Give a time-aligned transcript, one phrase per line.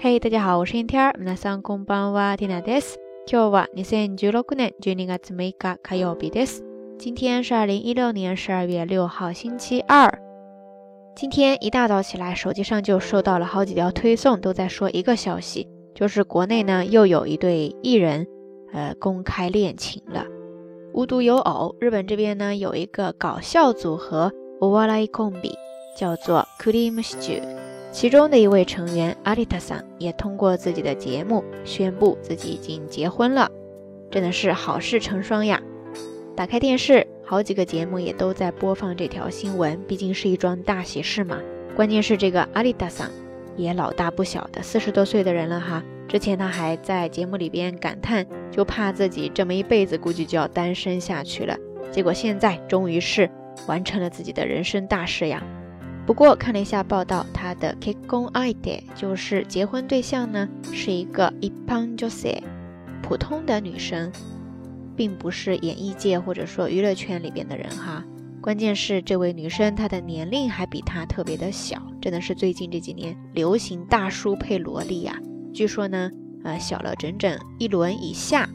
[0.00, 1.12] 嘿，大家好，我是天儿。
[1.18, 2.98] 皆さんこんばんは、ティナです。
[3.26, 6.62] 今日は二千十六年十二月六日火曜日です。
[6.98, 10.12] 今天是二零一六年十二月六号，星期二。
[11.14, 18.26] 今天一大早起来，手机上就收到了好几条推送，都在说一个消息，就是国内呢又有一对艺人，
[18.72, 20.26] 呃，公开恋情了。
[20.92, 25.52] 无独有偶，日本这边呢有一个搞笑组合 o w a r a i Kombi，
[25.98, 27.42] 叫做 Cream Stew，
[27.91, 33.51] 其中的一位成员阿丽塔桑也通过自己的节目宣布自己已经结婚了，
[34.09, 35.61] 真的是好事成双呀！
[36.33, 41.37] 打开电视，好几个节目也都在播放这条新闻，毕竟是一桩大喜事嘛。
[41.75, 43.09] 关键是这个阿丽塔桑
[43.57, 45.83] 也老大不小的，四十多岁的人了哈。
[46.07, 51.57] 之前他还在节目里边感叹，就怕自己这么一辈子估计就要单身下去了。
[51.91, 53.29] 结果现在终于是
[53.67, 55.43] 完成了自己的人生大事呀。
[56.11, 62.37] 不过看了一下报道，他的 kikon ide 就是结婚对象呢，是一个一般就是
[63.01, 64.11] 普通的女生，
[64.93, 68.03] 并不是演艺界或者说娱乐圈里边的人哈。
[68.41, 75.17] 关键是这位女生她的年龄还比他特别的小，真的是最近这几年流行大叔配萝莉呀。
[75.53, 76.11] 据说呢，
[76.43, 78.49] 呃，小了整整一轮以下，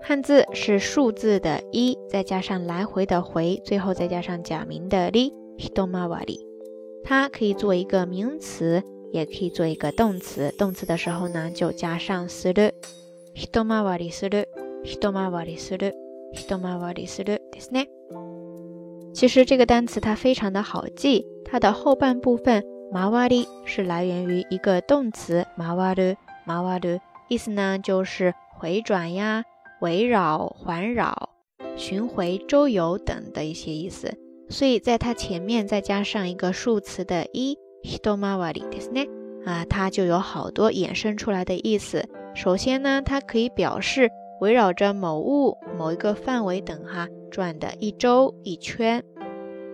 [0.00, 6.51] 汉字是数字的一，再加上来回的回，最后再加上假名的里，hitomawari。
[7.03, 10.53] 它可以做一个名词，也可以做一个动词。
[10.57, 12.71] 动词的时候呢，就加上する，
[13.35, 14.45] hitomawari する，
[14.83, 15.93] hitomawari する，
[16.33, 17.87] hitomawari するですね。
[19.13, 26.99] 其实这个单词它非常的好记，它的后半部分 mawari 是来源于一个动词 mawaru，mawaru，
[27.29, 29.43] 意思呢就是回转呀。
[29.79, 31.29] 围绕、环绕、
[31.75, 34.11] 巡回、周游等的一些意思，
[34.51, 39.09] 所以在它前面再加上一个数词的“一 ”，hitomawari ですね
[39.45, 42.07] 啊，它就有好多衍生出来的意思。
[42.33, 44.09] 首先呢，它可以表示
[44.39, 49.03] 围绕着某物、某一个范围等哈转的一周一圈。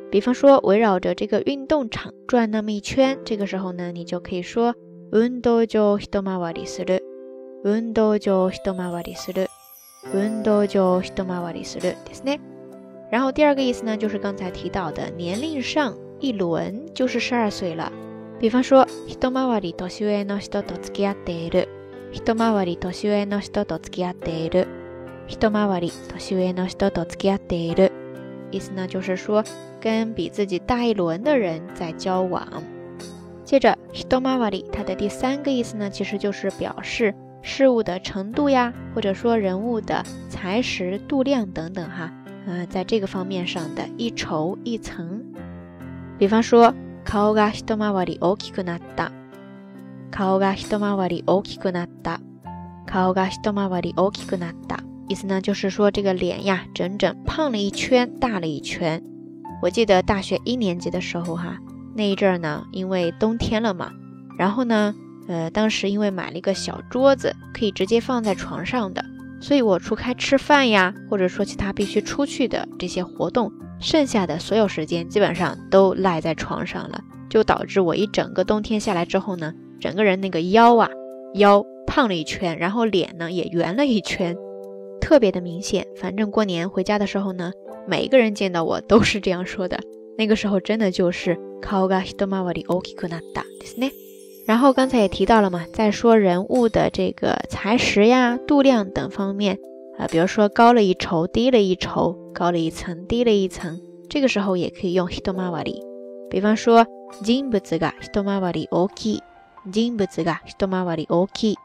[0.10, 4.76] 比方说，围绕着这个运动场转那么一圈，这个时候呢，你就可以说
[5.12, 7.00] 運動場一回りする。
[7.64, 9.48] 運動場一回りする。
[10.14, 12.40] 運動就一回りするですね。
[13.10, 17.92] 然后第二个意思呢，就是刚才提到的年龄上一轮就是十二岁了。
[18.40, 21.68] 比方说，一回り年上の人と付き合っている。
[22.12, 24.68] 一回り年上の人と付き合っている。
[25.28, 27.92] 一回り年上の人と付き合っている。
[28.52, 29.44] 意思呢，就是说
[29.80, 32.48] 跟比自己大一轮的人在交往。
[33.44, 37.14] 接着，一回り它的第三个意思呢，其实就是表示。
[37.46, 42.10] 事物的程度呀，或者说人物的才识、度量等等哈，
[42.48, 45.24] 嗯，在这个方面上的一筹一层。
[46.18, 46.74] 比方说，
[47.06, 49.12] 顔が一回り大きくなった。
[50.12, 52.20] 顔が一回り大きくなった。
[52.86, 54.80] 顔が一回り大きくなった。
[55.08, 59.04] 意思呢，就是说这个脸呀，整整胖了一圈，大了一圈。
[59.62, 61.58] 我记得大学一年级的时候哈，
[61.96, 63.92] 那一阵儿呢，因为冬天了嘛，
[64.38, 64.96] 然后呢。
[65.26, 69.06] 呃，当时因为买了一个小桌子，可以直接放在床上的，
[69.40, 80.90] 所以我除开吃饭呀，或者说其他必须出去的这些活动，剩下的所有时间基本上都赖在床上了，就导致我一整个冬天下来之后呢，整个人那个腰啊，
[81.34, 84.38] 腰胖了一圈，然后脸呢也圆了一圈，
[85.02, 85.86] 特别的明显。
[85.98, 87.52] 反正过年回家的时候呢，
[87.86, 89.78] 每一个人见到我都是这样说的。
[90.18, 93.92] 那个时候真的就是顔が一回り大きくなったですね。
[94.48, 99.58] 然后刚才也提到了嘛，在说人物的这个才识呀、度量等方面
[99.98, 103.80] 啊，比如说高了一筹、低了一筹、高了一层、低了一层，
[104.10, 105.82] 这个时候也可以用 hitomawari。
[106.30, 106.86] 比方说，
[107.24, 109.20] 人物が一回り大きい，
[109.72, 111.56] 人物が一回り大きい，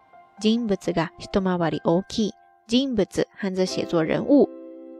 [0.40, 2.32] 人物が一回り大きい。
[2.68, 4.48] 人物汉字写作人物。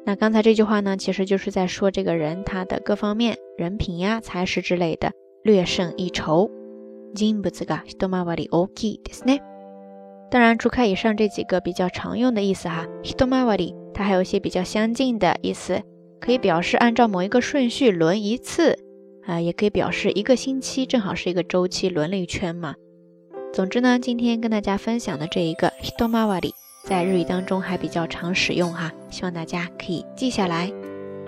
[0.06, 5.12] 那刚才这句话呢，其实就是在说这个人他的各方面人品呀、才识之类的
[5.42, 6.50] 略胜一筹。
[7.14, 9.40] 人物が一回り大きいですね。
[10.30, 15.80] 当然，除开以上这几个比较常用的意思哈，一回り它还有一些比较相近的意思，
[16.20, 18.78] 可以表示按照某一个顺序轮一次
[19.24, 22.74] 啊，也可以表示一个星期正好是一个周期轮了一圈嘛。
[23.54, 26.52] 总之呢，今天跟大家分享的这一个一回り
[26.84, 30.70] 在日语当中还比较常使用哈，希望大家可以记下来。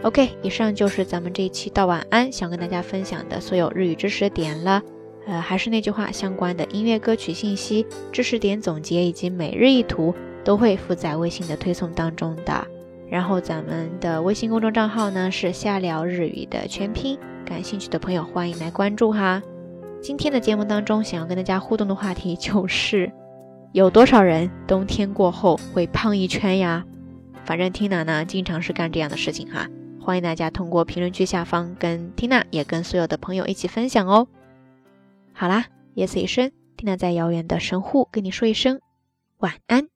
[0.03, 4.83] OK，以上就是咱们这一期到晚安想跟大家分享的所有日语知识点了。
[5.28, 10.14] 呃，还是那句话，相关的音乐歌曲信息、知识点总结以及每日一图
[10.44, 12.68] 都会附在微信的推送当中的。
[13.10, 19.42] 然后咱们的微信公众账号呢是下聊日语的全拼，感兴趣的朋友欢迎来关注哈。
[20.02, 23.12] 今天的节目当中，想要跟大家互动的话题就是，
[23.72, 26.84] 有多少人冬天过后会胖一圈呀？
[27.44, 29.68] 反正 Tina 呢经常是干这样的事情哈。
[30.00, 34.28] 欢迎大家通过评论区下方跟 Tina 也跟所有的朋友一起分享哦。
[35.38, 35.66] 好啦，
[35.96, 38.80] 夜色已深听娜在遥远的神户跟你说一声
[39.40, 39.90] 晚安。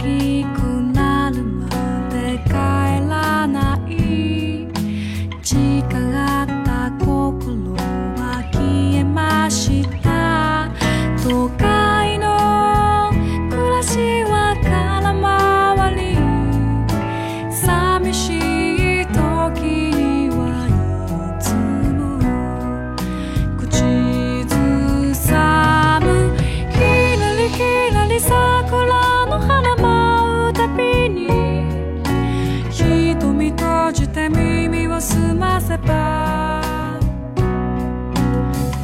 [0.00, 0.59] কি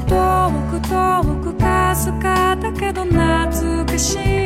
[0.09, 0.51] 遠
[1.43, 4.46] くかすかだけど懐かしい